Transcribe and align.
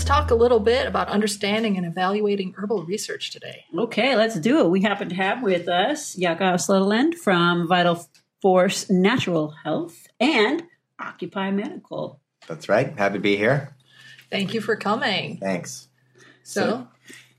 Let's 0.00 0.08
talk 0.08 0.30
a 0.30 0.34
little 0.34 0.60
bit 0.60 0.86
about 0.86 1.08
understanding 1.08 1.76
and 1.76 1.84
evaluating 1.84 2.54
herbal 2.56 2.84
research 2.86 3.32
today. 3.32 3.66
Okay, 3.76 4.16
let's 4.16 4.34
do 4.40 4.60
it. 4.60 4.70
We 4.70 4.80
happen 4.80 5.10
to 5.10 5.14
have 5.14 5.42
with 5.42 5.68
us 5.68 6.14
Jakob 6.14 6.54
Slederland 6.54 7.16
from 7.16 7.68
Vital 7.68 8.08
Force 8.40 8.88
Natural 8.88 9.50
Health 9.62 10.06
and 10.18 10.62
Occupy 10.98 11.50
Medical. 11.50 12.18
That's 12.48 12.66
right. 12.70 12.96
Happy 12.98 13.16
to 13.16 13.20
be 13.20 13.36
here. 13.36 13.76
Thank 14.30 14.54
you 14.54 14.62
for 14.62 14.74
coming. 14.74 15.36
Thanks. 15.36 15.88
So, 16.44 16.88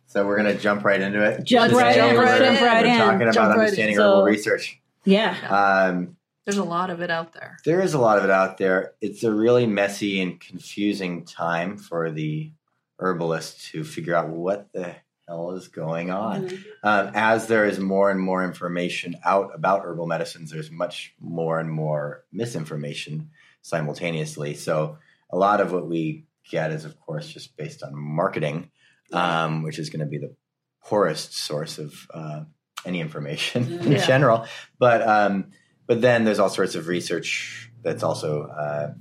So 0.05 0.27
we're 0.27 0.37
gonna 0.37 0.53
jump 0.53 0.85
right 0.85 1.01
into 1.01 1.23
it. 1.23 1.43
Jump 1.43 1.71
Let's 1.71 1.83
right 1.83 1.95
jump 1.95 2.11
in. 2.13 2.17
right 2.19 2.25
Let's 2.27 2.41
in. 2.41 2.45
jump 2.45 2.61
right 2.61 2.83
We're 2.85 2.91
in. 2.91 2.97
talking 2.99 3.21
about 3.23 3.33
Jump 3.33 3.47
right 3.47 3.53
in. 3.55 3.59
understanding 3.61 3.95
So- 3.95 4.03
herbal 4.03 4.23
research. 4.25 4.79
Yeah. 5.03 5.35
Um, 5.49 6.15
there's 6.45 6.57
a 6.57 6.63
lot 6.63 6.89
of 6.89 7.01
it 7.01 7.11
out 7.11 7.33
there. 7.33 7.57
there 7.65 7.81
is 7.81 7.93
a 7.93 7.99
lot 7.99 8.17
of 8.17 8.23
it 8.23 8.29
out 8.31 8.57
there. 8.57 8.93
It's 9.01 9.23
a 9.23 9.31
really 9.33 9.65
messy 9.67 10.21
and 10.21 10.39
confusing 10.39 11.25
time 11.25 11.77
for 11.77 12.11
the 12.11 12.51
herbalist 12.99 13.65
to 13.71 13.83
figure 13.83 14.15
out 14.15 14.29
what 14.29 14.67
the 14.73 14.95
hell 15.27 15.51
is 15.51 15.67
going 15.69 16.11
on. 16.11 16.49
Um, 16.83 17.11
as 17.13 17.47
there 17.47 17.65
is 17.65 17.79
more 17.79 18.09
and 18.11 18.19
more 18.19 18.43
information 18.43 19.15
out 19.23 19.51
about 19.55 19.83
herbal 19.85 20.07
medicines, 20.07 20.51
there's 20.51 20.71
much 20.71 21.13
more 21.19 21.59
and 21.59 21.69
more 21.69 22.25
misinformation 22.31 23.29
simultaneously. 23.61 24.53
So 24.55 24.97
a 25.29 25.37
lot 25.37 25.61
of 25.61 25.71
what 25.71 25.87
we 25.87 26.25
get 26.49 26.71
is, 26.71 26.85
of 26.85 26.99
course, 26.99 27.27
just 27.27 27.55
based 27.55 27.83
on 27.83 27.95
marketing, 27.95 28.69
um, 29.13 29.63
which 29.63 29.79
is 29.79 29.89
going 29.89 29.99
to 30.01 30.05
be 30.05 30.17
the 30.17 30.35
poorest 30.83 31.33
source 31.37 31.77
of 31.77 31.93
uh, 32.13 32.43
any 32.85 32.99
information 32.99 33.71
in 33.81 33.91
Yeah. 33.93 34.05
general. 34.05 34.45
But 34.79 35.01
um, 35.07 35.51
but 35.91 35.99
then 35.99 36.23
there's 36.23 36.39
all 36.39 36.47
sorts 36.47 36.75
of 36.75 36.87
research 36.87 37.69
that's 37.83 38.01
also 38.01 38.43
uh, 38.43 38.93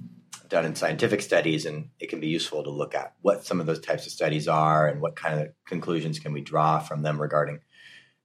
done 0.48 0.64
in 0.64 0.74
scientific 0.74 1.22
studies, 1.22 1.64
and 1.64 1.90
it 2.00 2.08
can 2.08 2.18
be 2.18 2.26
useful 2.26 2.64
to 2.64 2.70
look 2.70 2.96
at 2.96 3.14
what 3.22 3.44
some 3.46 3.60
of 3.60 3.66
those 3.66 3.78
types 3.78 4.06
of 4.06 4.12
studies 4.12 4.48
are 4.48 4.88
and 4.88 5.00
what 5.00 5.14
kind 5.14 5.38
of 5.38 5.52
conclusions 5.68 6.18
can 6.18 6.32
we 6.32 6.40
draw 6.40 6.80
from 6.80 7.02
them 7.02 7.20
regarding 7.22 7.60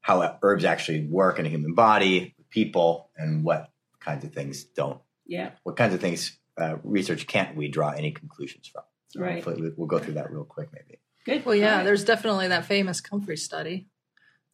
how 0.01 0.39
herbs 0.41 0.65
actually 0.65 1.05
work 1.05 1.37
in 1.37 1.45
a 1.45 1.49
human 1.49 1.75
body, 1.75 2.33
people, 2.49 3.11
and 3.15 3.43
what 3.43 3.69
kinds 3.99 4.25
of 4.25 4.33
things 4.33 4.63
don't. 4.63 4.99
Yeah. 5.27 5.51
What 5.61 5.75
kinds 5.77 5.93
of 5.93 6.01
things 6.01 6.35
uh, 6.59 6.77
research 6.83 7.27
can't 7.27 7.55
we 7.55 7.67
draw 7.67 7.91
any 7.91 8.09
conclusions 8.13 8.65
from? 8.67 8.81
So 9.09 9.19
Right. 9.21 9.35
hopefully 9.43 9.61
we- 9.61 9.73
We'll 9.77 9.85
go 9.87 9.99
through 9.99 10.15
that 10.15 10.31
real 10.31 10.43
quick, 10.43 10.69
maybe. 10.73 10.97
Good. 11.23 11.45
Well, 11.45 11.53
yeah, 11.53 11.69
All 11.69 11.77
right. 11.77 11.83
there's 11.83 12.03
definitely 12.03 12.47
that 12.47 12.65
famous 12.65 12.99
Comfrey 12.99 13.37
study. 13.37 13.89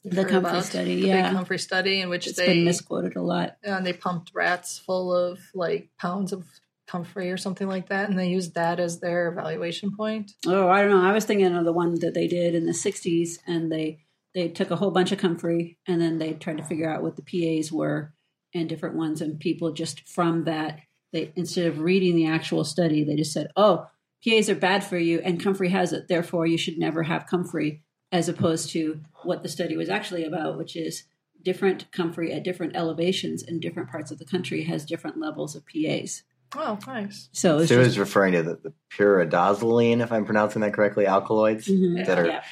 The 0.03 0.23
Comfrey 0.25 0.38
about 0.38 0.66
study, 0.66 1.02
the 1.02 1.07
yeah. 1.07 1.27
big 1.30 1.35
Comfrey 1.38 1.59
study 1.59 2.02
in 2.02 2.09
which 2.09 2.27
It's 2.27 2.38
they 2.38 2.47
been 2.47 2.66
misquoted 2.66 3.16
a 3.16 3.21
lot. 3.21 3.57
and 3.63 3.85
they 3.85 3.94
pumped 3.94 4.31
rats 4.33 4.80
full 4.80 5.13
of 5.16 5.39
like 5.53 5.89
pounds 5.99 6.33
of 6.33 6.45
comfrey 6.88 7.31
or 7.31 7.38
something 7.38 7.67
like 7.67 7.88
that, 7.89 8.09
and 8.09 8.17
they 8.19 8.27
used 8.29 8.55
that 8.55 8.79
as 8.79 8.99
their 8.99 9.27
evaluation 9.29 9.95
point. 9.95 10.31
Oh, 10.45 10.67
I 10.67 10.81
don't 10.81 10.91
know. 10.91 11.02
I 11.07 11.13
was 11.13 11.25
thinking 11.25 11.55
of 11.55 11.66
the 11.66 11.72
one 11.72 11.99
that 11.99 12.13
they 12.13 12.27
did 12.27 12.55
in 12.55 12.66
the 12.66 12.73
'60s, 12.73 13.38
and 13.47 13.72
they 13.72 13.99
they 14.33 14.47
took 14.49 14.72
a 14.72 14.75
whole 14.75 14.91
bunch 14.91 15.11
of 15.11 15.19
comfrey, 15.19 15.77
and 15.88 16.02
then 16.02 16.17
they 16.17 16.33
tried 16.33 16.57
to 16.57 16.63
figure 16.63 16.89
out 16.89 17.03
what 17.03 17.16
the 17.16 17.22
PAs 17.22 17.72
were 17.72 18.13
and 18.53 18.67
different 18.67 18.95
ones, 18.95 19.22
and 19.22 19.39
people 19.39 19.72
just 19.72 20.07
from 20.09 20.45
that 20.45 20.79
they 21.13 21.31
instead 21.35 21.67
of 21.67 21.79
reading 21.79 22.16
the 22.16 22.27
actual 22.27 22.63
study, 22.63 23.03
they 23.03 23.16
just 23.16 23.31
said, 23.33 23.52
"Oh, 23.55 23.88
PAs 24.25 24.49
are 24.49 24.55
bad 24.55 24.83
for 24.83 24.97
you, 24.97 25.19
and 25.19 25.41
comfrey 25.41 25.69
has 25.69 25.94
it, 25.94 26.07
therefore 26.09 26.45
you 26.47 26.57
should 26.57 26.77
never 26.77 27.03
have 27.03 27.27
comfrey," 27.27 27.83
as 28.12 28.28
opposed 28.28 28.70
to 28.72 29.00
what 29.23 29.44
the 29.44 29.50
study 29.50 29.78
was 29.78 29.90
actually 29.90 30.23
about, 30.26 30.58
which 30.58 30.76
is 30.76 31.04
different 31.44 31.92
comfrey 31.92 32.31
at 32.31 32.44
different 32.44 32.76
elevations 32.76 33.41
in 33.41 33.59
different 33.59 33.90
parts 33.90 34.12
of 34.12 34.19
the 34.19 34.25
country 34.25 34.63
has 34.63 34.85
different 34.85 35.18
levels 35.19 35.56
of 35.56 35.63
PAs. 35.66 36.24
Oh, 36.56 36.78
nice. 36.85 37.30
So 37.31 37.59
it's 37.59 37.69
So 37.69 37.75
it 37.75 37.84
just 37.84 37.88
was 37.91 38.00
referring 38.00 38.34
to 38.34 38.44
the, 38.44 38.56
the 38.56 38.74
pyridoxaline, 38.91 40.02
if 40.03 40.12
I'm 40.12 40.25
pronouncing 40.25 40.62
that 40.62 40.74
correctly, 40.74 41.08
alkaloids 41.08 41.68
Mhm. 41.68 42.06
that 42.06 42.19
are 42.19 42.28
Yeah. 42.28 42.44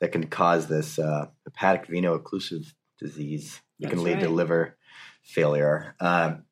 that 0.00 0.12
can 0.12 0.26
cause 0.28 0.68
this 0.68 0.98
uh, 0.98 1.26
hepatic 1.44 1.88
veno-occlusive 1.88 2.72
disease. 3.00 3.60
It 3.80 3.88
can 3.88 3.98
That's 3.98 4.02
lead 4.02 4.20
to 4.20 4.28
liver 4.28 4.76
failure. 5.22 5.96
Um, 5.98 6.44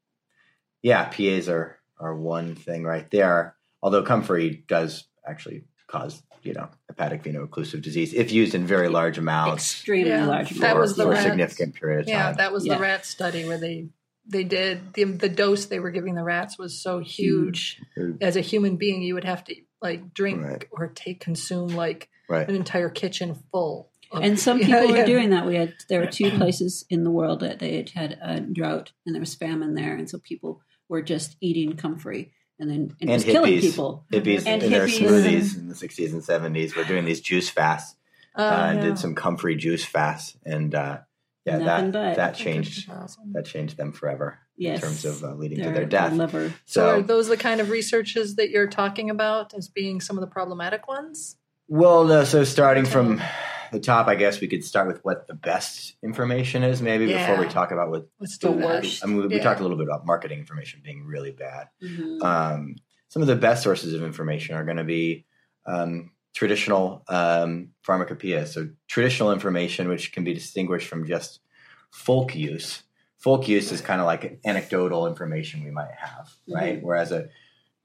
yeah, 0.82 1.04
PAs 1.04 1.48
are 1.48 1.78
are 1.98 2.14
one 2.16 2.54
thing 2.54 2.82
right 2.84 3.08
there. 3.10 3.56
Although 3.82 4.02
comfrey 4.02 4.64
does 4.66 5.04
actually 5.26 5.64
cause 5.86 6.22
you 6.46 6.54
know 6.54 6.68
hepatic 6.88 7.22
veno-occlusive 7.22 7.82
disease 7.82 8.14
if 8.14 8.30
used 8.32 8.54
in 8.54 8.66
very 8.66 8.88
large 8.88 9.18
amounts 9.18 9.72
extremely 9.74 10.10
Yeah. 10.10 10.26
large. 10.26 10.50
That 10.50 10.74
for, 10.74 10.80
was 10.80 10.96
the 10.96 11.04
for 11.04 11.12
a 11.12 11.22
significant 11.22 11.74
period 11.74 12.00
of 12.00 12.06
time 12.06 12.14
Yeah, 12.14 12.32
that 12.32 12.52
was 12.52 12.64
Yeah. 12.66 12.74
the 12.76 12.80
rat 12.80 13.04
study 13.06 13.44
where 13.46 13.58
they 13.58 13.88
they 14.28 14.44
did 14.44 14.94
the 14.94 15.04
the 15.04 15.28
dose 15.28 15.66
they 15.66 15.78
were 15.80 15.90
giving 15.90 16.14
the 16.14 16.24
rats 16.24 16.58
was 16.58 16.80
so 16.80 16.98
huge. 17.00 17.80
Huge. 17.94 18.16
As 18.20 18.36
a 18.36 18.40
human 18.40 18.76
being, 18.76 19.02
you 19.02 19.14
would 19.14 19.24
have 19.24 19.44
to 19.44 19.54
like 19.82 20.14
drink 20.14 20.42
Right. 20.42 20.64
or 20.70 20.88
take 20.88 21.20
consume 21.20 21.68
like 21.68 22.08
right. 22.28 22.48
an 22.48 22.54
entire 22.56 22.88
kitchen 22.90 23.36
full. 23.52 23.90
of- 24.10 24.22
And 24.22 24.38
some 24.38 24.58
Yeah, 24.60 24.66
people 24.80 24.94
yeah. 24.94 25.00
were 25.00 25.06
doing 25.06 25.30
that. 25.30 25.46
We 25.46 25.54
had 25.56 25.74
there 25.88 26.00
were 26.00 26.06
two 26.10 26.30
places 26.40 26.84
in 26.90 27.04
the 27.04 27.10
world 27.10 27.40
that 27.40 27.58
they 27.58 27.76
had 27.76 27.90
had 27.90 28.18
a 28.22 28.40
drought 28.40 28.92
and 29.04 29.14
there 29.14 29.20
was 29.20 29.34
famine 29.34 29.74
there, 29.74 29.94
and 29.94 30.08
so 30.10 30.18
people 30.18 30.60
were 30.88 31.02
just 31.02 31.36
eating 31.40 31.76
comfrey, 31.76 32.32
and 32.58 32.70
then 32.70 32.96
and 33.00 33.10
And 33.10 33.10
was 33.10 33.24
killing 33.24 33.54
hippies. 33.54 33.60
people. 33.60 34.04
Hippies 34.12 34.46
And 34.46 34.62
in 34.62 34.70
their 34.70 34.86
smoothies 34.86 35.56
in 35.56 35.68
the 35.68 35.74
60s 35.74 36.12
and 36.12 36.22
70s 36.22 36.76
were 36.76 36.84
doing 36.84 37.04
these 37.04 37.20
juice 37.20 37.48
fasts 37.50 37.96
Oh, 38.38 38.44
uh, 38.46 38.66
and 38.68 38.78
yeah. 38.80 38.84
did 38.88 38.98
some 38.98 39.14
comfrey 39.14 39.56
juice 39.56 39.82
fasts, 39.84 40.36
and 40.44 40.74
uh, 40.74 40.98
yeah, 41.46 41.56
Nothing 41.58 41.92
that 41.92 41.92
but- 41.92 42.16
that 42.16 42.34
changed 42.34 42.90
Awesome. 42.90 43.32
that 43.32 43.46
changed 43.46 43.76
them 43.78 43.92
forever 43.92 44.38
Yes, 44.58 44.76
in 44.82 44.88
terms 44.88 45.04
of 45.06 45.24
uh, 45.24 45.34
leading 45.34 45.58
their, 45.58 45.68
to 45.68 45.74
their 45.74 45.86
death. 45.86 46.12
liver. 46.12 46.52
So, 46.66 46.98
are 46.98 47.02
those 47.02 47.28
the 47.28 47.36
kind 47.38 47.60
of 47.62 47.70
researches 47.70 48.36
that 48.36 48.50
you're 48.50 48.66
talking 48.68 49.08
about 49.10 49.54
as 49.54 49.68
being 49.68 50.00
some 50.02 50.16
of 50.18 50.20
the 50.20 50.26
problematic 50.26 50.86
ones? 50.86 51.36
well, 51.68 52.04
no, 52.04 52.24
so 52.24 52.44
starting 52.44 52.84
from 52.84 53.20
the 53.72 53.80
top, 53.80 54.06
I 54.08 54.14
guess 54.14 54.40
we 54.40 54.48
could 54.48 54.64
start 54.64 54.86
with 54.88 55.04
what 55.04 55.26
the 55.26 55.34
best 55.34 55.96
information 56.02 56.62
is, 56.62 56.82
maybe 56.82 57.06
before 57.06 57.38
we 57.38 57.48
talk 57.48 57.70
about 57.70 57.90
what 57.90 58.08
Let's 58.20 58.38
the 58.38 58.50
worst. 58.52 59.04
I 59.04 59.06
mean, 59.06 59.16
we, 59.18 59.26
we 59.28 59.40
talked 59.40 59.60
a 59.60 59.62
little 59.62 59.76
bit 59.78 59.86
about 59.86 60.06
marketing 60.06 60.38
information 60.38 60.80
being 60.84 61.04
really 61.04 61.32
bad. 61.32 61.68
Mhm. 61.82 62.22
um, 62.22 62.76
some 63.08 63.22
of 63.22 63.28
the 63.28 63.36
best 63.36 63.62
sources 63.62 63.94
of 63.94 64.02
information 64.02 64.56
are 64.56 64.64
going 64.64 64.76
to 64.76 64.84
be 64.84 65.24
um, 65.64 66.10
traditional 66.34 67.02
um, 67.08 67.70
pharmacopoeia. 67.82 68.46
So 68.46 68.68
traditional 68.88 69.32
information, 69.32 69.88
which 69.88 70.12
can 70.12 70.22
be 70.24 70.34
distinguished 70.34 70.88
from 70.88 71.06
just 71.06 71.40
folk 71.90 72.34
use. 72.34 72.82
Folk 73.18 73.48
use 73.48 73.72
is 73.72 73.80
kind 73.80 74.00
of 74.00 74.06
like 74.06 74.38
anecdotal 74.44 75.06
information 75.06 75.64
we 75.64 75.70
might 75.70 75.94
have, 75.96 76.30
right? 76.48 76.82
Whereas 76.82 77.10
a 77.10 77.28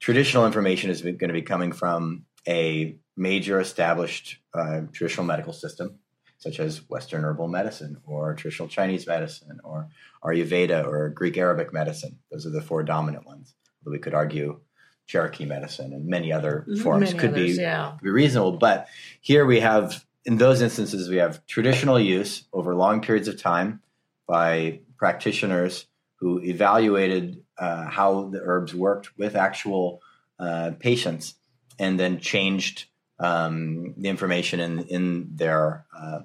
traditional 0.00 0.44
information 0.44 0.90
is 0.90 1.00
going 1.00 1.18
to 1.18 1.32
be 1.32 1.42
coming 1.42 1.72
from 1.72 2.26
a 2.46 2.96
major 3.16 3.60
established 3.60 4.38
uh, 4.54 4.82
traditional 4.92 5.26
medical 5.26 5.52
system, 5.52 5.98
such 6.38 6.58
as 6.58 6.88
Western 6.88 7.24
herbal 7.24 7.48
medicine 7.48 7.98
or 8.06 8.34
traditional 8.34 8.68
Chinese 8.68 9.06
medicine 9.06 9.60
or 9.64 9.88
Ayurveda 10.24 10.84
or 10.86 11.08
Greek 11.10 11.36
Arabic 11.36 11.72
medicine. 11.72 12.18
Those 12.30 12.46
are 12.46 12.50
the 12.50 12.62
four 12.62 12.82
dominant 12.82 13.26
ones. 13.26 13.54
Although 13.80 13.92
we 13.92 13.98
could 13.98 14.14
argue 14.14 14.60
Cherokee 15.06 15.44
medicine 15.44 15.92
and 15.92 16.06
many 16.06 16.32
other 16.32 16.66
forms 16.82 17.12
Many 17.12 17.18
could 17.18 17.30
others, 17.30 17.56
be, 17.56 17.62
yeah. 17.62 17.92
could 17.98 18.04
be 18.04 18.10
reasonable. 18.10 18.52
But 18.52 18.88
here 19.20 19.44
we 19.44 19.60
have, 19.60 20.04
in 20.24 20.38
those 20.38 20.62
instances, 20.62 21.08
we 21.08 21.16
have 21.16 21.44
traditional 21.46 21.98
use 21.98 22.44
over 22.52 22.74
long 22.74 23.02
periods 23.02 23.28
of 23.28 23.40
time 23.40 23.82
by 24.26 24.80
practitioners 24.96 25.86
who 26.16 26.40
evaluated 26.40 27.42
uh, 27.58 27.88
how 27.88 28.28
the 28.28 28.40
herbs 28.40 28.74
worked 28.74 29.18
with 29.18 29.34
actual 29.34 30.00
uh, 30.38 30.70
patients 30.78 31.34
and 31.78 31.98
then 31.98 32.20
changed 32.20 32.86
um, 33.22 33.94
the 33.96 34.08
information 34.08 34.60
in, 34.60 34.80
in 34.88 35.28
their 35.36 35.86
uh, 35.96 36.20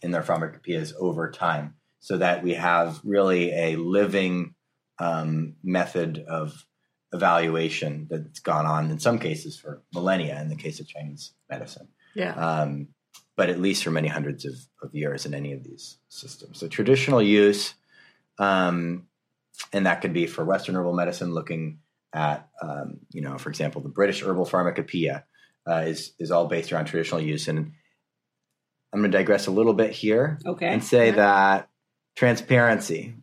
in 0.00 0.10
their 0.10 0.22
pharmacopoeias 0.22 0.92
over 0.98 1.30
time, 1.30 1.74
so 2.00 2.18
that 2.18 2.42
we 2.42 2.54
have 2.54 3.00
really 3.04 3.52
a 3.52 3.76
living 3.76 4.54
um, 4.98 5.54
method 5.62 6.24
of 6.26 6.66
evaluation 7.12 8.06
that's 8.10 8.40
gone 8.40 8.66
on 8.66 8.90
in 8.90 8.98
some 8.98 9.18
cases 9.18 9.56
for 9.56 9.82
millennia. 9.94 10.40
In 10.40 10.48
the 10.48 10.56
case 10.56 10.80
of 10.80 10.88
Chinese 10.88 11.32
medicine, 11.50 11.88
Yeah. 12.14 12.34
um, 12.34 12.88
but 13.36 13.50
at 13.50 13.60
least 13.60 13.84
for 13.84 13.90
many 13.90 14.08
hundreds 14.08 14.44
of, 14.44 14.54
of 14.82 14.94
years 14.94 15.26
in 15.26 15.34
any 15.34 15.52
of 15.52 15.62
these 15.62 15.98
systems. 16.08 16.58
So 16.58 16.68
traditional 16.68 17.22
use, 17.22 17.74
um, 18.38 19.06
and 19.72 19.86
that 19.86 20.00
could 20.00 20.12
be 20.12 20.26
for 20.26 20.44
Western 20.44 20.74
herbal 20.74 20.94
medicine, 20.94 21.34
looking 21.34 21.78
at, 22.14 22.48
um, 22.60 23.00
you 23.10 23.22
know, 23.22 23.38
for 23.38 23.48
example, 23.50 23.80
the 23.82 23.88
British 23.88 24.22
Herbal 24.22 24.46
Pharmacopoeia 24.46 25.24
uh, 25.68 25.84
is 25.86 26.12
is 26.18 26.30
all 26.30 26.46
based 26.46 26.72
around 26.72 26.86
traditional 26.86 27.20
use. 27.20 27.48
And 27.48 27.72
I'm 28.92 29.00
going 29.00 29.10
to 29.10 29.18
digress 29.18 29.46
a 29.46 29.50
little 29.50 29.74
bit 29.74 29.90
here 29.92 30.38
Okay. 30.46 30.66
and 30.66 30.82
say 30.84 31.08
Okay. 31.08 31.16
that 31.16 31.68
transparency, 32.16 33.14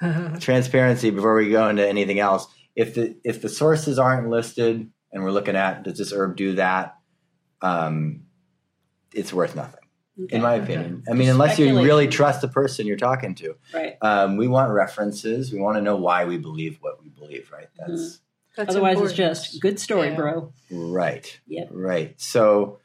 transparency 0.40 1.10
before 1.10 1.34
we 1.36 1.50
go 1.50 1.68
into 1.68 1.86
anything 1.86 2.18
else. 2.18 2.46
If 2.76 2.94
the 2.94 3.16
if 3.24 3.42
the 3.42 3.48
sources 3.48 3.98
aren't 3.98 4.28
listed 4.30 4.90
and 5.12 5.24
we're 5.24 5.32
looking 5.32 5.56
at 5.56 5.82
does 5.82 5.98
this 5.98 6.12
herb 6.12 6.36
do 6.36 6.54
that, 6.54 6.96
um, 7.60 8.22
it's 9.12 9.32
worth 9.32 9.56
nothing, 9.56 9.80
Okay. 10.22 10.36
in 10.36 10.42
my 10.42 10.54
Okay. 10.54 10.64
opinion. 10.64 11.02
I 11.10 11.14
mean, 11.14 11.28
unless 11.28 11.58
you 11.58 11.76
really 11.82 12.06
trust 12.08 12.40
the 12.40 12.48
person 12.48 12.86
you're 12.86 12.96
talking 12.96 13.34
to. 13.36 13.56
Right. 13.74 13.96
Um, 14.00 14.36
we 14.36 14.46
want 14.48 14.70
references. 14.72 15.52
We 15.52 15.60
want 15.60 15.76
to 15.76 15.82
know 15.82 15.96
why 15.96 16.24
we 16.24 16.38
believe 16.38 16.78
what 16.80 17.02
we 17.02 17.08
believe. 17.08 17.50
Right. 17.52 17.68
That's 17.76 18.20
That's 18.58 18.70
Otherwise, 18.70 18.96
important. 18.96 19.20
it's 19.20 19.40
just 19.52 19.62
good 19.62 19.78
story, 19.78 20.08
Yeah. 20.08 20.16
bro. 20.16 20.52
Right. 20.68 21.40
Yep. 21.46 21.68
Right. 21.70 22.20
So, 22.20 22.80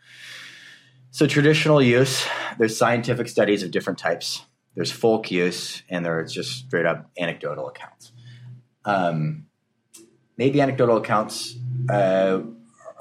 so 1.09 1.25
traditional 1.25 1.81
use. 1.81 2.27
There's 2.59 2.77
scientific 2.77 3.27
studies 3.27 3.63
of 3.63 3.71
different 3.71 3.97
types. 3.97 4.43
There's 4.75 4.91
folk 4.91 5.31
use, 5.31 5.81
and 5.89 6.05
there's 6.05 6.31
just 6.31 6.51
straight 6.67 6.85
up 6.85 7.09
anecdotal 7.17 7.67
accounts. 7.69 8.11
Um, 8.85 9.47
maybe 10.37 10.61
anecdotal 10.61 10.97
accounts 10.97 11.55
uh, 11.89 12.41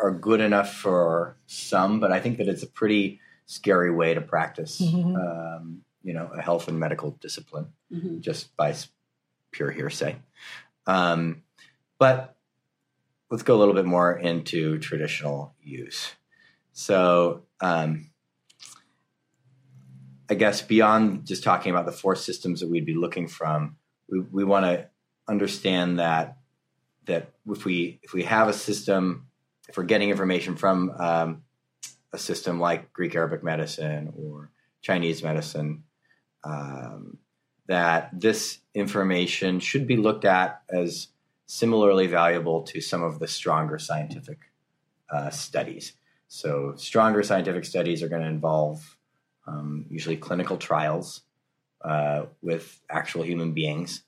are 0.02 0.10
good 0.10 0.40
enough 0.40 0.72
for 0.74 1.36
some, 1.46 2.00
but 2.00 2.10
I 2.10 2.20
think 2.20 2.38
that 2.38 2.48
it's 2.48 2.62
a 2.62 2.66
pretty 2.66 3.20
scary 3.44 3.90
way 3.90 4.14
to 4.14 4.22
practice, 4.22 4.80
Mhm. 4.80 5.14
um, 5.58 5.82
you 6.02 6.14
know, 6.14 6.30
a 6.34 6.40
health 6.40 6.68
and 6.68 6.80
medical 6.80 7.10
discipline 7.20 7.66
hmm 7.92 8.20
just 8.20 8.56
by 8.56 8.74
pure 9.50 9.70
hearsay. 9.70 10.16
Um, 10.86 11.42
but 11.98 12.31
let's 13.32 13.42
go 13.42 13.56
a 13.56 13.58
little 13.58 13.72
bit 13.72 13.86
more 13.86 14.12
into 14.12 14.78
traditional 14.78 15.54
use. 15.62 16.12
So, 16.74 17.44
um, 17.62 18.10
I 20.28 20.34
guess 20.34 20.60
beyond 20.60 21.26
just 21.26 21.42
talking 21.42 21.72
about 21.72 21.86
the 21.86 21.92
four 21.92 22.14
systems 22.14 22.60
that 22.60 22.68
we'd 22.68 22.84
be 22.84 22.94
looking 22.94 23.26
from, 23.26 23.76
we, 24.06 24.20
we 24.20 24.44
want 24.44 24.66
to 24.66 24.88
understand 25.26 25.98
that 25.98 26.36
that 27.06 27.32
if 27.48 27.64
we 27.64 28.00
if 28.02 28.12
we 28.12 28.24
have 28.24 28.48
a 28.48 28.52
system, 28.52 29.28
if 29.66 29.78
we're 29.78 29.84
getting 29.84 30.10
information 30.10 30.54
from 30.54 30.90
um, 30.98 31.42
a 32.12 32.18
system 32.18 32.60
like 32.60 32.92
Greek 32.92 33.14
Arabic 33.14 33.42
medicine 33.42 34.12
or 34.14 34.50
Chinese 34.82 35.22
medicine, 35.22 35.84
um, 36.44 37.16
that 37.66 38.10
this 38.12 38.58
information 38.74 39.58
should 39.58 39.86
be 39.86 39.96
looked 39.96 40.26
at 40.26 40.62
as 40.68 41.08
similarly 41.52 42.06
valuable 42.06 42.62
to 42.62 42.80
some 42.80 43.02
of 43.02 43.18
the 43.18 43.28
stronger 43.28 43.78
scientific 43.78 44.38
uh, 45.10 45.28
studies. 45.30 45.92
So, 46.28 46.72
stronger 46.76 47.22
scientific 47.22 47.64
studies 47.66 48.02
are 48.02 48.08
going 48.08 48.22
to 48.22 48.28
involve 48.28 48.96
um, 49.46 49.84
usually 49.90 50.16
clinical 50.16 50.56
trials 50.56 51.20
uh, 51.84 52.22
with 52.40 52.80
actual 52.88 53.22
human 53.22 53.52
beings, 53.52 54.02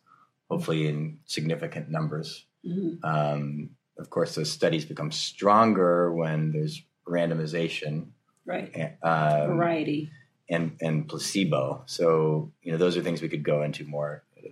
hopefully 0.51 0.87
in 0.89 1.19
significant 1.27 1.91
numbers. 1.91 2.47
hmm 2.65 2.93
Um, 3.03 3.71
of 3.99 4.09
course, 4.11 4.35
those 4.35 4.51
studies 4.51 4.85
become 4.87 5.13
stronger 5.13 6.13
when 6.13 6.51
there's 6.53 6.83
randomization 7.07 8.07
Right. 8.47 8.75
um, 9.03 9.57
Variety. 9.57 10.11
and 10.49 10.77
and 10.81 11.07
placebo. 11.09 11.83
So 11.87 12.53
you 12.63 12.73
know 12.73 12.79
those 12.79 12.97
are 12.97 13.03
things 13.03 13.21
we 13.23 13.29
could 13.29 13.45
go 13.45 13.63
into 13.63 13.85
more 13.85 14.25
at 14.39 14.45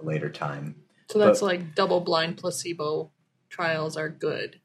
a 0.00 0.04
later 0.04 0.28
time. 0.28 0.81
So 1.12 1.18
that's 1.18 1.40
but- 1.40 1.46
like 1.46 1.74
double 1.74 2.00
blind 2.00 2.36
placebo 2.38 3.10
trials 3.48 3.96
are 3.96 4.08
good. 4.08 4.60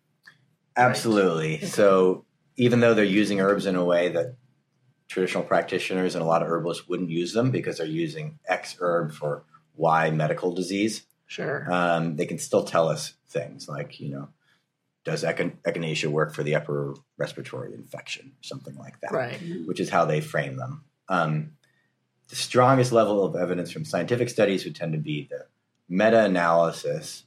Absolutely. 0.76 1.58
Okay. 1.58 1.66
So 1.66 2.26
even 2.56 2.80
though 2.80 2.94
they're 2.94 3.04
using 3.06 3.42
herbs 3.42 3.66
in 3.66 3.76
a 3.76 3.84
way 3.84 4.10
that 4.10 4.36
traditional 5.08 5.44
practitioners 5.44 6.16
and 6.16 6.24
a 6.24 6.28
lot 6.28 6.42
of 6.42 6.48
herbalists 6.50 6.88
wouldn't 6.88 7.10
use 7.10 7.34
them 7.34 7.52
because 7.52 7.78
they're 7.78 7.88
using 7.88 8.40
X 8.48 8.76
herb 8.80 9.14
for 9.14 9.44
Y 9.76 10.10
medical 10.12 10.54
disease, 10.54 11.04
Sure. 11.28 11.68
um, 11.72 12.16
they 12.16 12.26
can 12.26 12.38
still 12.38 12.64
tell 12.64 12.88
us 12.90 13.14
things 13.30 13.68
like 13.68 14.00
you 14.00 14.10
know. 14.10 14.30
Does 15.06 15.24
echin- 15.24 15.56
echinacea 15.66 16.08
work 16.10 16.34
for 16.34 16.44
the 16.44 16.56
upper 16.56 16.94
respiratory 17.18 17.74
infection? 17.74 18.34
Something 18.42 18.76
like 18.76 19.00
that. 19.00 19.14
right. 19.14 19.40
Which 19.66 19.80
is 19.80 19.90
how 19.90 20.04
they 20.04 20.20
frame 20.20 20.58
them. 20.58 20.84
Um, 21.08 21.52
the 22.28 22.36
strongest 22.36 22.92
level 22.92 23.24
of 23.24 23.36
evidence 23.38 23.72
from 23.72 23.86
scientific 23.86 24.28
studies 24.28 24.66
would 24.66 24.76
tend 24.76 24.92
to 24.94 25.00
be 25.00 25.28
the 25.30 25.46
meta 25.90 26.24
analysis 26.24 27.24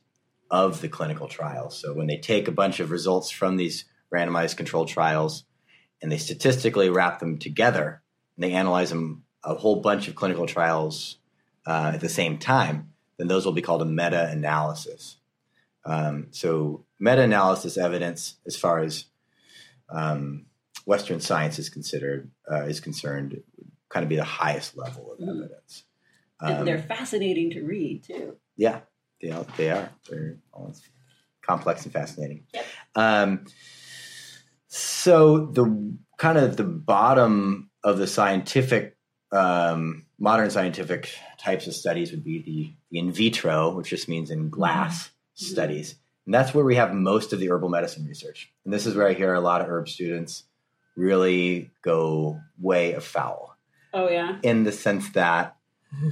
of 0.51 0.81
the 0.81 0.89
clinical 0.89 1.29
trials. 1.29 1.79
So 1.79 1.95
when 1.95 2.07
they 2.07 2.19
take 2.19 2.49
a 2.49 2.53
bunch 2.53 2.81
of 2.81 2.91
results 2.91 3.31
from 3.31 3.57
these 3.57 3.85
randomized 4.12 4.57
controlled 4.57 4.89
trials 4.89 5.45
and 6.03 6.11
they 6.11 6.19
statistically 6.19 6.91
wrap 6.91 7.21
them 7.21 7.39
together 7.39 8.03
and 8.37 8.45
they 8.45 8.53
analyze 8.53 8.91
them 8.91 9.25
a 9.45 9.55
whole 9.55 9.77
bunch 9.81 10.09
of 10.09 10.15
clinical 10.15 10.47
trials 10.47 11.19
uh, 11.67 11.93
at 11.95 12.01
the 12.01 12.09
same 12.09 12.37
time, 12.39 12.93
then 13.17 13.29
those 13.29 13.45
will 13.47 13.53
be 13.53 13.62
called 13.62 13.83
a 13.83 13.87
meta 13.87 14.29
analysis. 14.29 15.17
Um, 15.85 16.29
so 16.31 16.85
meta 16.99 17.23
analysis 17.23 17.79
evidence, 17.79 18.37
as 18.47 18.57
far 18.57 18.81
as 18.81 19.07
um, 19.89 20.47
Western 20.85 21.21
science 21.21 21.59
is 21.59 21.69
considered 21.69 22.31
uh, 22.51 22.62
is 22.65 22.81
concerned, 22.81 23.41
would 23.57 23.71
kind 23.89 24.03
of 24.03 24.09
be 24.09 24.17
the 24.17 24.25
highest 24.25 24.77
level 24.77 25.12
of 25.12 25.19
Mhm. 25.19 25.29
evidence. 25.29 25.85
and 26.41 26.59
Um, 26.61 26.65
they're 26.65 26.83
fascinating 26.83 27.51
to 27.51 27.62
read 27.62 28.03
too. 28.03 28.37
Yeah, 28.61 28.81
they 29.23 29.31
are. 29.31 29.47
They 29.57 29.71
are. 29.71 29.89
They're 30.09 30.37
always 30.53 30.83
complex 31.41 31.85
and 31.85 31.93
fascinating. 31.93 32.45
Yep. 32.53 32.65
Um, 32.95 33.47
so 34.69 35.47
the 35.47 35.97
kind 36.19 36.39
of 36.39 36.57
the 36.57 36.65
bottom 36.65 37.71
of 37.83 37.99
the 37.99 38.07
scientific, 38.07 38.97
um, 39.33 40.05
modern 40.19 40.51
scientific 40.51 41.11
types 41.39 41.67
of 41.67 41.75
studies 41.75 42.11
would 42.11 42.23
be 42.25 42.43
the, 42.43 42.75
the 42.91 42.99
in 42.99 43.12
vitro, 43.12 43.75
which 43.75 43.89
just 43.91 44.09
means 44.09 44.31
in 44.31 44.51
glass 44.51 45.09
Mhm. 45.09 45.12
studies, 45.53 45.95
and 46.27 46.35
that's 46.35 46.53
where 46.53 46.65
we 46.65 46.77
have 46.77 46.93
most 46.93 47.33
of 47.33 47.41
the 47.41 47.51
herbal 47.51 47.71
medicine 47.71 48.07
research. 48.07 48.53
And 48.65 48.75
this 48.75 48.85
is 48.87 48.95
where 48.95 49.09
I 49.09 49.15
hear 49.15 49.33
a 49.33 49.41
lot 49.41 49.62
of 49.62 49.69
herb 49.69 49.89
students 49.89 50.45
really 50.97 51.71
go 51.83 52.39
way 52.61 52.93
afoul 52.93 53.57
Oh 53.95 54.09
yeah. 54.11 54.39
in 54.43 54.65
the 54.65 54.73
sense 54.73 55.09
that 55.12 55.57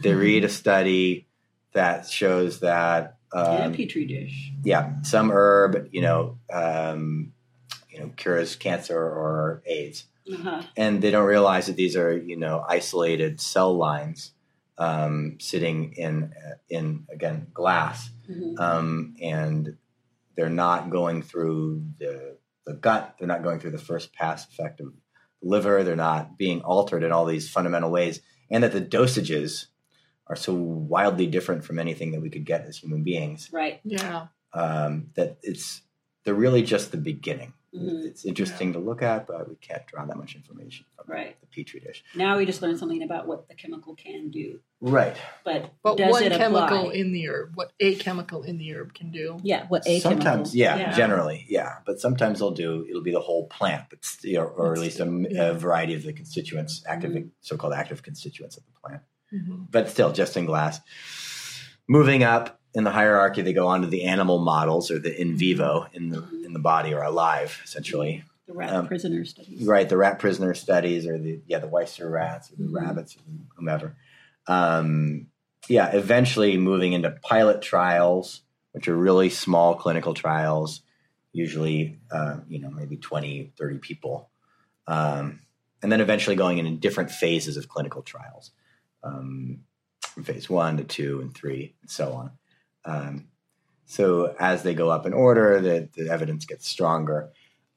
they 0.02 0.14
read 0.14 0.44
a 0.44 0.48
study 0.62 1.27
that 1.72 2.08
shows 2.08 2.60
that 2.60 3.16
In 3.34 3.38
um, 3.40 3.72
a 3.72 3.76
petri 3.76 4.06
dish. 4.06 4.52
yeah 4.64 5.00
some 5.02 5.30
herb 5.30 5.88
you 5.92 6.00
know 6.02 6.38
um, 6.52 7.32
you 7.90 8.00
know 8.00 8.10
cures 8.16 8.56
cancer 8.56 8.98
or 8.98 9.62
AIDS 9.66 10.04
Uh-huh. 10.32 10.62
and 10.76 11.00
they 11.02 11.10
don't 11.10 11.26
realize 11.26 11.66
that 11.66 11.76
these 11.76 11.96
are 11.96 12.16
you 12.16 12.36
know 12.36 12.64
isolated 12.68 13.40
cell 13.40 13.74
lines 13.76 14.32
um, 14.78 15.36
sitting 15.40 15.92
in 15.94 16.32
in 16.68 17.06
again 17.10 17.46
glass 17.52 18.10
Mhm. 18.30 18.58
um, 18.60 19.14
and 19.22 19.76
they're 20.36 20.50
not 20.66 20.90
going 20.90 21.22
through 21.22 21.82
the 21.98 22.36
the 22.66 22.74
gut. 22.74 23.14
They're 23.18 23.26
not 23.34 23.42
going 23.42 23.58
through 23.60 23.70
the 23.70 23.78
first 23.90 24.12
pass 24.12 24.46
effect 24.46 24.80
of 24.80 24.88
the 24.92 25.48
liver. 25.48 25.82
They're 25.82 25.96
not 25.96 26.36
being 26.36 26.60
altered 26.60 27.02
in 27.02 27.10
all 27.12 27.24
these 27.24 27.48
fundamental 27.48 27.90
ways, 27.90 28.20
and 28.50 28.62
that 28.62 28.72
the 28.72 28.82
dosages 28.82 29.68
are 30.28 30.36
so 30.36 30.54
wildly 30.54 31.26
different 31.26 31.64
from 31.64 31.78
anything 31.78 32.12
that 32.12 32.20
we 32.20 32.30
could 32.30 32.44
get 32.44 32.64
as 32.66 32.76
human 32.78 33.02
beings 33.02 33.48
Right. 33.52 33.80
Yeah. 33.84 34.26
um, 34.52 35.10
that 35.14 35.38
it's 35.42 35.82
they're 36.24 36.34
really 36.34 36.62
just 36.62 36.90
the 36.92 36.98
beginning. 36.98 37.54
Mhm. 37.74 38.04
It's 38.04 38.24
interesting 38.24 38.72
to 38.72 38.78
look 38.78 39.02
at, 39.02 39.26
but 39.26 39.48
we 39.48 39.56
can't 39.56 39.86
draw 39.86 40.04
that 40.06 40.16
much 40.16 40.34
information 40.34 40.86
from 40.96 41.04
Right. 41.06 41.38
the 41.40 41.46
petri 41.46 41.80
dish. 41.80 42.02
Now 42.14 42.36
we 42.38 42.44
just 42.46 42.60
learned 42.62 42.78
something 42.78 43.02
about 43.02 43.26
what 43.26 43.48
the 43.48 43.54
chemical 43.54 43.94
can 43.94 44.30
do, 44.30 44.60
Right. 44.80 45.16
but 45.44 45.70
But 45.82 45.96
does 45.98 46.10
what 46.12 46.22
chemical 46.32 46.64
apply? 46.88 46.92
in 46.94 47.12
the 47.12 47.28
herb, 47.28 47.52
what 47.56 47.72
a 47.80 47.94
chemical 47.96 48.42
in 48.42 48.56
the 48.58 48.74
herb 48.74 48.94
can 48.94 49.10
do. 49.10 49.38
yeah, 49.42 49.66
what 49.68 49.82
a 49.86 50.00
chemical. 50.00 50.10
sometimes, 50.10 50.52
chemical. 50.54 50.80
yeah, 50.80 50.96
generally, 50.96 51.46
yeah. 51.48 51.76
But 51.86 52.00
sometimes 52.00 52.38
they'll 52.40 52.50
do 52.50 52.86
it'll 52.88 53.02
be 53.02 53.12
the 53.12 53.20
whole 53.20 53.46
plant, 53.48 53.84
but 53.90 54.00
or, 54.36 54.46
or 54.48 54.72
at 54.72 54.78
least 54.80 55.00
a, 55.00 55.26
Yeah. 55.30 55.52
variety 55.52 55.94
of 55.94 56.02
the 56.04 56.12
constituents, 56.14 56.82
active, 56.86 57.12
Mhm. 57.12 57.30
so-called 57.40 57.74
active 57.74 58.02
constituents 58.02 58.56
of 58.56 58.64
the 58.66 58.72
plant. 58.72 59.02
Mhm. 59.32 59.70
But 59.70 59.88
still, 59.90 60.12
just 60.12 60.36
in 60.36 60.46
glass. 60.46 60.80
Moving 61.88 62.22
up 62.22 62.60
in 62.74 62.84
the 62.84 62.90
hierarchy, 62.90 63.42
they 63.42 63.52
go 63.52 63.66
on 63.66 63.80
to 63.82 63.86
the 63.86 64.04
animal 64.04 64.38
models 64.38 64.90
or 64.90 64.98
the 64.98 65.18
in 65.20 65.36
vivo 65.36 65.86
in 65.92 66.10
the 66.10 66.22
in 66.44 66.52
the 66.52 66.58
body 66.58 66.92
or 66.94 67.02
alive, 67.02 67.60
essentially. 67.64 68.24
the 68.46 68.54
rat 68.54 68.72
Um, 68.72 68.88
prisoner 68.88 69.22
studies. 69.26 69.62
Right, 69.66 69.86
the 69.86 69.98
rat 69.98 70.18
prisoner 70.18 70.54
studies, 70.54 71.06
or 71.06 71.18
the 71.18 71.42
yeah, 71.46 71.58
the 71.58 71.68
Wistar 71.68 72.10
rats, 72.10 72.50
or 72.50 72.56
the 72.56 72.64
Mhm. 72.64 72.74
rabbits, 72.74 73.14
or 73.16 73.20
whomever. 73.56 73.94
Um, 74.46 75.26
yeah, 75.68 75.90
eventually 75.92 76.56
moving 76.56 76.94
into 76.94 77.10
pilot 77.10 77.60
trials, 77.60 78.40
which 78.72 78.88
are 78.88 78.96
really 78.96 79.28
small 79.28 79.74
clinical 79.74 80.14
trials, 80.14 80.80
usually 81.34 81.98
uh, 82.10 82.38
you 82.48 82.58
know 82.58 82.70
maybe 82.70 82.96
20, 82.96 83.52
30 83.58 83.76
people, 83.78 84.30
um, 84.86 85.40
and 85.82 85.92
then 85.92 86.00
eventually 86.00 86.34
going 86.36 86.56
into 86.56 86.70
different 86.72 87.10
phases 87.10 87.58
of 87.58 87.68
clinical 87.68 88.00
trials, 88.02 88.52
um, 89.02 89.60
from 90.02 90.24
phase 90.24 90.48
one 90.48 90.76
to 90.76 90.84
two 90.84 91.20
and 91.20 91.34
three, 91.34 91.74
and 91.82 91.90
so 91.90 92.12
on. 92.12 92.30
Um, 92.84 93.28
so 93.86 94.34
as 94.38 94.62
they 94.62 94.74
go 94.74 94.90
up 94.90 95.06
in 95.06 95.12
order, 95.12 95.60
the, 95.60 95.88
the 95.96 96.10
evidence 96.10 96.44
gets 96.44 96.68
stronger. 96.68 97.30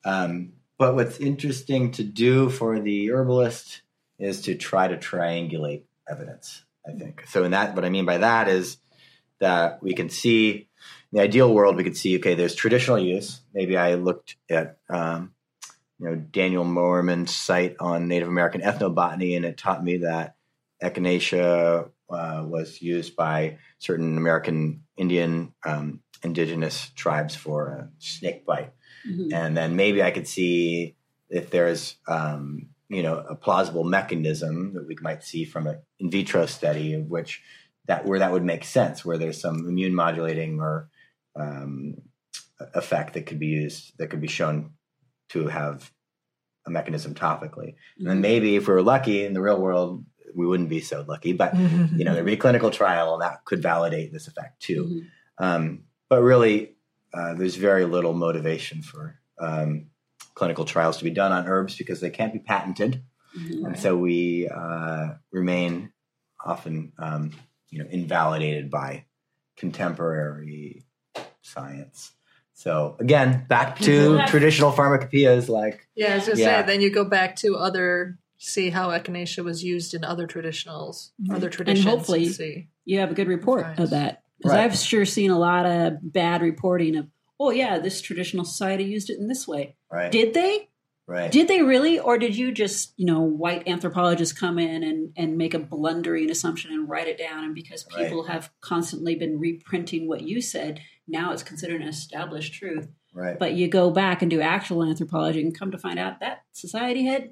Um, 0.04 0.54
but 0.78 0.96
what's 0.96 1.20
interesting 1.20 1.92
to 1.92 2.04
do 2.04 2.50
for 2.50 2.80
the 2.80 3.12
herbalist 3.12 3.84
is 4.18 4.42
to 4.42 4.56
try 4.56 4.88
to 4.88 4.98
triangulate 4.98 5.84
evidence, 6.10 6.64
I 6.88 6.92
think. 6.94 7.24
So, 7.28 7.44
in 7.44 7.52
that, 7.52 7.76
what 7.76 7.86
I 7.86 7.90
mean 7.90 8.06
by 8.06 8.18
that 8.18 8.48
is 8.48 8.78
that 9.40 9.82
we 9.84 9.94
can 9.94 10.10
see, 10.10 10.52
in 10.52 11.18
the 11.18 11.22
ideal 11.22 11.54
world, 11.54 11.76
we 11.76 11.84
could 11.84 11.98
see, 11.98 12.18
okay, 12.18 12.36
there's 12.36 12.56
traditional 12.56 13.00
use. 13.00 13.42
Maybe 13.54 13.78
I 13.78 13.96
looked 13.96 14.38
at, 14.50 14.78
um, 14.90 15.34
you 16.00 16.08
know, 16.10 16.16
Daniel 16.16 16.66
Moerman's 16.66 17.36
site 17.36 17.76
on 17.80 18.08
Native 18.08 18.28
American 18.28 18.62
ethnobotany, 18.62 19.36
and 19.36 19.46
it 19.46 19.58
taught 19.58 19.84
me 19.84 19.98
that 19.98 20.36
echinacea 20.84 21.90
uh, 22.10 22.44
was 22.48 22.82
used 22.82 23.16
by 23.16 23.58
certain 23.80 24.18
American 24.18 24.84
Indian 24.98 25.54
um, 25.66 26.02
indigenous 26.24 26.90
tribes 26.96 27.36
for 27.36 27.68
a 27.68 27.90
snake 28.00 28.46
bite, 28.46 28.74
Mhm. 29.08 29.34
and 29.34 29.58
then 29.58 29.76
maybe 29.76 30.04
I 30.04 30.12
could 30.12 30.28
see 30.28 30.96
if 31.30 31.50
there's 31.50 31.96
um, 32.08 32.68
you 32.90 33.02
know 33.04 33.18
a 33.18 33.36
plausible 33.36 33.84
mechanism 33.84 34.74
that 34.74 34.86
we 34.88 34.96
might 35.02 35.24
see 35.24 35.46
from 35.46 35.68
an 35.68 35.82
in 36.00 36.12
vitro 36.12 36.46
study 36.46 36.94
of 36.94 37.06
which 37.10 37.42
that 37.88 38.06
where 38.06 38.20
that 38.20 38.32
would 38.32 38.44
make 38.44 38.64
sense, 38.64 39.04
where 39.06 39.18
there's 39.18 39.40
some 39.42 39.68
immune 39.68 39.96
modulating 39.96 40.60
or 40.60 40.90
um, 41.36 41.96
effect 42.76 43.14
that 43.14 43.26
could 43.26 43.40
be 43.40 43.48
used 43.48 43.98
that 43.98 44.10
could 44.10 44.22
be 44.22 44.28
shown 44.28 44.72
to 45.30 45.48
have 45.48 45.92
a 46.68 46.70
mechanism 46.70 47.16
topically. 47.16 47.74
And 47.98 48.08
then 48.08 48.22
maybe 48.22 48.56
if 48.56 48.68
we 48.68 48.74
were 48.74 48.84
lucky 48.84 49.26
in 49.26 49.34
the 49.34 49.42
real 49.42 49.60
world, 49.60 50.06
we 50.36 50.46
wouldn't 50.46 50.70
be 50.70 50.82
so 50.82 51.04
lucky, 51.08 51.34
but 51.34 51.54
you 51.96 52.04
know 52.06 52.14
there'd 52.14 52.26
be 52.26 52.34
a 52.34 52.38
clinical 52.38 52.72
trial 52.72 53.14
and 53.14 53.22
that 53.22 53.46
could 53.46 53.62
validate 53.62 54.12
this 54.12 54.28
effect 54.28 54.62
too. 54.62 54.84
Mhm. 54.86 55.06
Um, 55.44 55.84
but 56.10 56.22
really, 56.22 56.76
uh, 57.14 57.34
there's 57.34 57.56
very 57.56 57.86
little 57.86 58.14
motivation 58.14 58.82
for 58.82 59.20
um, 59.40 59.88
clinical 60.36 60.66
trials 60.66 60.98
to 60.98 61.04
be 61.04 61.10
done 61.12 61.32
on 61.32 61.48
herbs 61.48 61.76
because 61.78 62.00
they 62.02 62.10
can't 62.10 62.34
be 62.34 62.40
patented, 62.40 63.04
Mhm. 63.38 63.66
and 63.66 63.80
so 63.80 63.98
we 63.98 64.48
uh, 64.48 65.14
remain 65.32 65.92
often, 66.46 66.92
um, 66.98 67.32
you 67.70 67.80
know, 67.84 67.90
invalidated 67.90 68.70
by 68.72 69.06
contemporary 69.58 70.84
science. 71.42 72.12
So 72.54 72.96
again, 73.00 73.46
back 73.48 73.80
to 73.80 74.24
traditional 74.28 74.72
pharmacopoeias 74.72 75.50
like 75.50 75.88
Yeah, 75.96 76.14
I 76.14 76.16
was 76.18 76.26
just 76.26 76.40
Yeah. 76.40 76.56
saying. 76.58 76.68
Then 76.68 76.82
you 76.82 76.92
go 76.92 77.06
back 77.06 77.36
to 77.38 77.56
other, 77.56 78.20
see 78.44 78.72
how 78.72 78.90
echinacea 78.90 79.44
was 79.44 79.64
used 79.64 79.94
in 79.94 80.04
other 80.04 80.26
traditionals, 80.26 81.12
Mhm. 81.22 81.36
other 81.36 81.46
And 81.48 81.54
traditions. 81.54 81.86
hopefully- 81.86 82.28
see. 82.30 82.68
You 82.86 83.00
have 83.00 83.12
a 83.12 83.14
good 83.14 83.28
report 83.28 83.64
Right. 83.64 83.80
of 83.80 83.92
that. 83.92 84.24
Because 84.40 84.54
Right. 84.54 84.64
I've 84.66 84.76
sure 84.76 85.06
seen 85.06 85.30
a 85.30 85.38
lot 85.38 85.68
of 85.68 85.98
bad 86.02 86.42
reporting 86.42 86.96
of, 86.96 87.08
oh, 87.40 87.52
yeah, 87.52 87.78
this 87.78 88.02
traditional 88.02 88.44
society 88.44 88.84
used 88.84 89.12
it 89.12 89.20
in 89.20 89.28
this 89.28 89.48
way. 89.48 89.76
right, 89.92 90.12
Did 90.12 90.34
they? 90.34 90.70
right. 91.06 91.32
Did 91.32 91.48
they 91.50 91.62
really? 91.62 92.00
Or 92.00 92.18
did 92.18 92.36
you 92.36 92.52
just, 92.52 92.94
you 92.98 93.06
know, 93.06 93.22
white 93.22 93.68
anthropologists 93.68 94.34
come 94.38 94.58
in 94.58 94.82
and, 94.84 95.12
and 95.16 95.38
make 95.38 95.54
a 95.54 95.60
blundering 95.60 96.32
assumption 96.32 96.72
and 96.74 96.90
write 96.90 97.08
it 97.08 97.20
down? 97.20 97.44
And 97.44 97.54
because 97.54 97.86
Right. 97.96 98.06
people 98.06 98.24
have 98.24 98.50
constantly 98.62 99.14
been 99.16 99.38
reprinting 99.38 100.08
what 100.08 100.22
you 100.24 100.42
said, 100.42 100.80
now 101.08 101.32
it's 101.32 101.44
considered 101.44 101.82
an 101.82 101.88
established 101.88 102.54
truth. 102.56 102.88
right. 103.14 103.38
But 103.38 103.54
you 103.56 103.68
go 103.68 103.92
back 103.92 104.22
and 104.22 104.32
do 104.32 104.40
actual 104.42 104.84
anthropology 104.86 105.42
and 105.42 105.54
come 105.54 105.70
to 105.72 105.78
find 105.78 106.00
out 106.00 106.22
that 106.22 106.44
society 106.54 107.04
had 107.04 107.30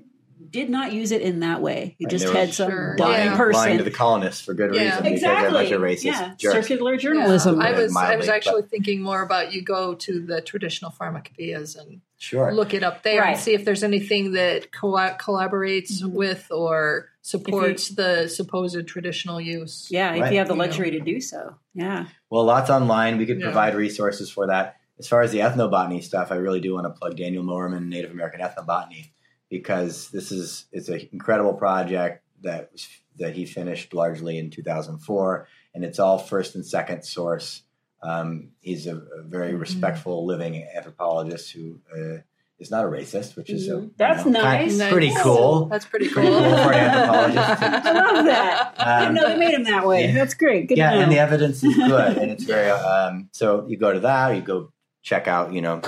did 0.50 0.70
not 0.70 0.94
use 0.94 1.12
it 1.12 1.22
in 1.22 1.42
that 1.42 1.62
way. 1.62 1.96
You 2.00 2.06
Right, 2.06 2.12
just 2.12 2.34
had 2.34 2.54
some 2.54 2.70
Sure. 2.72 2.96
dumb 2.96 3.12
Yeah. 3.12 3.18
lying, 3.26 3.38
person. 3.38 3.62
lying 3.62 3.78
to 3.80 3.84
the 3.84 3.92
colonists 3.92 4.42
for 4.44 4.54
good 4.54 4.74
Yeah. 4.74 4.84
reason 4.86 5.04
because 5.04 5.22
they're 5.22 5.32
a 5.32 5.36
exactly. 5.36 5.60
bunch 5.60 5.72
of 5.72 5.82
racist 5.82 6.04
yeah. 6.04 6.34
jerks. 6.38 6.68
Circular 6.68 6.98
journalism. 6.98 7.56
Yeah, 7.60 7.62
I 7.68 7.70
Mildly, 7.72 7.84
was 7.86 7.96
I 7.98 8.16
was 8.16 8.26
but- 8.28 8.36
actually 8.36 8.62
thinking 8.64 9.02
more 9.02 9.22
about 9.22 9.54
you 9.54 9.62
go 9.62 9.96
to 9.96 10.20
the 10.22 10.42
traditional 10.42 10.92
pharmacopoeias 10.92 11.78
and 11.80 12.02
Sure. 12.18 12.54
look 12.54 12.74
it 12.74 12.84
up 12.84 13.04
there 13.04 13.22
Right. 13.22 13.32
and 13.32 13.40
see 13.40 13.54
if 13.54 13.66
there's 13.66 13.84
anything 13.84 14.32
that 14.34 14.72
co- 14.72 14.94
collaborates 15.20 16.02
Mhm. 16.02 16.12
with 16.12 16.48
or 16.52 17.10
supports 17.22 17.90
the 17.90 18.28
supposed 18.28 18.88
traditional 18.88 19.40
use. 19.40 19.88
yeah, 19.92 20.12
if 20.14 20.32
you 20.32 20.38
have 20.40 20.48
the 20.48 20.54
You 20.54 20.58
know. 20.58 20.64
luxury 20.66 20.92
to 20.92 21.00
do 21.00 21.22
so. 21.22 21.56
Yeah. 21.76 22.06
Well, 22.30 22.44
lots 22.44 22.70
online. 22.70 23.18
We 23.18 23.26
could 23.26 23.40
Yeah. 23.40 23.46
provide 23.46 23.76
resources 23.76 24.30
for 24.30 24.48
that. 24.48 24.78
As 24.98 25.08
far 25.08 25.22
as 25.22 25.32
the 25.32 25.40
ethnobotany 25.40 26.04
stuff, 26.04 26.32
I 26.32 26.36
really 26.36 26.60
do 26.60 26.74
want 26.74 26.86
to 26.86 26.90
plug 26.90 27.16
Daniel 27.16 27.44
Moerman, 27.44 27.88
Native 27.88 28.12
American 28.12 28.42
Ethnobotany, 28.42 29.12
because 29.50 30.10
this 30.12 30.32
is 30.32 30.66
it's 30.72 30.90
an 30.90 31.08
incredible 31.12 31.54
project 31.54 32.24
that 32.42 32.72
that 33.18 33.34
he 33.36 33.46
finished 33.46 33.94
largely 33.94 34.38
in 34.38 34.50
2004, 34.50 35.48
and 35.76 35.84
it's 35.84 36.00
all 36.00 36.18
first 36.18 36.56
and 36.56 36.66
second 36.66 37.04
source. 37.04 37.64
Um, 38.02 38.52
he's 38.62 38.88
a, 38.88 38.96
a 38.96 39.24
very 39.24 39.52
Mhm. 39.54 39.60
respectful 39.60 40.26
living 40.26 40.66
anthropologist 40.74 41.52
who 41.52 41.80
uh, 41.94 42.22
is 42.58 42.72
not 42.72 42.86
a 42.86 42.88
racist, 42.88 43.36
which 43.36 43.50
is 43.50 43.68
a, 43.68 43.72
Mhm. 43.74 43.92
That's 43.98 44.24
you 44.26 44.32
know, 44.32 44.42
kind- 44.42 44.68
nice. 44.68 44.78
Nice. 44.78 44.92
pretty 44.92 45.12
cool. 45.22 45.66
That's 45.66 45.86
pretty 45.86 46.08
cool. 46.08 46.24
Pretty 46.24 46.30
cool 46.32 46.58
for 46.64 46.72
an 46.74 46.80
anthropologist. 46.80 47.62
I 47.86 47.92
love 48.14 48.26
that. 48.26 48.76
I 48.78 48.96
Um, 48.96 49.02
didn't 49.02 49.16
know 49.16 49.30
they 49.34 49.38
made 49.46 49.54
him 49.54 49.64
that 49.66 49.86
way. 49.86 50.06
yeah. 50.08 50.14
That's 50.14 50.34
great. 50.34 50.68
Good 50.70 50.78
yeah, 50.78 50.94
and 50.94 51.12
the 51.12 51.20
evidence 51.20 51.62
is 51.64 51.76
good, 51.76 52.18
and 52.18 52.32
it's 52.32 52.44
very. 52.46 52.70
Um, 52.90 53.30
so 53.34 53.66
you 53.68 53.76
go 53.78 53.92
to 53.92 54.00
that, 54.02 54.36
you 54.36 54.42
go 54.42 54.72
check 55.02 55.28
out, 55.28 55.52
you 55.54 55.62
know, 55.62 55.82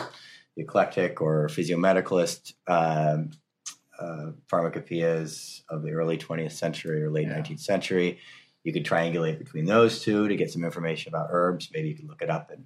the 0.58 0.64
eclectic 0.64 1.22
or 1.22 1.48
physiomedicalist 1.48 2.54
um, 2.68 3.32
uh, 4.02 4.32
pharmacopoeias 4.52 5.62
of 5.70 5.84
the 5.84 5.92
early 5.92 6.18
20th 6.18 6.54
century 6.54 7.04
or 7.04 7.12
late 7.12 7.28
Yeah. 7.28 7.38
19th 7.40 7.60
century. 7.62 8.20
You 8.64 8.74
could 8.74 8.86
triangulate 8.86 9.40
between 9.40 9.66
those 9.66 10.02
two 10.02 10.28
to 10.28 10.36
get 10.36 10.52
some 10.52 10.64
information 10.64 11.10
about 11.10 11.28
herbs. 11.32 11.70
Maybe 11.74 11.90
you 11.90 11.96
could 11.96 12.08
look 12.08 12.22
it 12.22 12.30
up 12.30 12.52
in, 12.52 12.66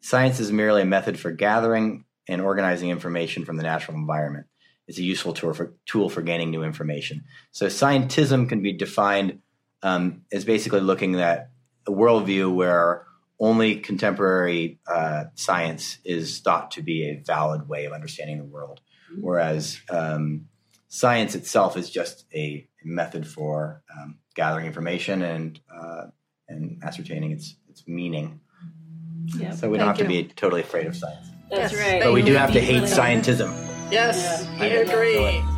science 0.00 0.40
is 0.40 0.52
merely 0.52 0.83
a 0.83 0.87
method 0.87 1.18
for 1.18 1.30
gathering 1.30 2.04
and 2.28 2.42
organizing 2.42 2.90
information 2.90 3.45
from 3.45 3.57
the 3.57 3.62
natural 3.62 3.97
environment. 3.97 4.47
It's 4.87 4.99
a 4.99 5.02
useful 5.02 5.33
tool 5.33 5.54
for, 5.54 5.75
tool 5.87 6.09
for 6.09 6.23
gaining 6.23 6.50
new 6.50 6.62
information. 6.62 7.25
So, 7.52 7.66
scientism 7.66 8.49
can 8.49 8.62
be 8.62 8.73
defined 8.73 9.40
um, 9.82 10.23
as 10.32 10.44
basically 10.44 10.80
looking 10.80 11.14
at 11.20 11.50
a 11.87 11.90
worldview 11.90 12.54
where 12.54 13.06
only 13.40 13.76
contemporary 13.76 14.80
uh, 14.87 15.25
science 15.35 15.99
is 16.04 16.40
thought 16.40 16.73
to 16.73 16.82
be 16.82 17.04
a 17.08 17.23
valid 17.25 17.68
way 17.68 17.85
of 17.85 17.92
understanding 17.92 18.38
the 18.38 18.44
world, 18.44 18.80
whereas 19.20 19.78
um, 19.90 20.47
science 20.88 21.35
itself 21.35 21.76
is 21.76 21.88
just 21.90 22.25
a 22.35 22.66
method 22.85 23.26
for 23.26 23.82
um, 23.97 24.18
gathering 24.35 24.66
information 24.66 25.23
and 25.23 25.61
uh, 25.75 26.06
and 26.49 26.82
ascertaining 26.82 27.30
its 27.30 27.56
its 27.68 27.87
meaning. 27.87 28.40
Yeah. 29.37 29.52
So 29.54 29.68
we 29.68 29.76
don't 29.78 29.87
Thank 29.88 29.99
have 29.99 30.08
to 30.08 30.14
you. 30.14 30.25
be 30.25 30.28
totally 30.35 30.62
afraid 30.62 30.87
of 30.87 30.97
science, 30.97 31.28
That's 31.50 31.73
Yes. 31.73 31.80
right. 31.92 32.02
but 32.02 32.12
we 32.12 32.23
do 32.23 32.32
have 32.35 32.52
to 32.54 32.61
hate 32.61 32.85
scientism. 32.85 33.52
Yes, 33.92 34.47
Yeah. 34.56 34.62
I 34.62 34.66
agree. 34.66 35.58